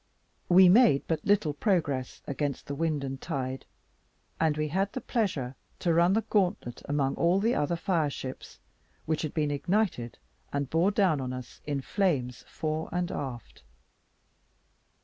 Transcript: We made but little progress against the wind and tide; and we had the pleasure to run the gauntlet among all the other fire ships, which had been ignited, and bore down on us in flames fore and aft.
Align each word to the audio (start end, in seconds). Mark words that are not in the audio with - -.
We 0.49 0.67
made 0.67 1.03
but 1.07 1.23
little 1.23 1.53
progress 1.53 2.23
against 2.25 2.65
the 2.65 2.73
wind 2.73 3.03
and 3.03 3.21
tide; 3.21 3.67
and 4.39 4.57
we 4.57 4.69
had 4.69 4.91
the 4.93 4.99
pleasure 4.99 5.53
to 5.77 5.93
run 5.93 6.13
the 6.13 6.23
gauntlet 6.23 6.81
among 6.85 7.13
all 7.17 7.39
the 7.39 7.53
other 7.53 7.75
fire 7.75 8.09
ships, 8.09 8.57
which 9.05 9.21
had 9.21 9.35
been 9.35 9.51
ignited, 9.51 10.17
and 10.51 10.71
bore 10.71 10.89
down 10.89 11.21
on 11.21 11.33
us 11.33 11.61
in 11.67 11.81
flames 11.81 12.43
fore 12.47 12.89
and 12.91 13.11
aft. 13.11 13.61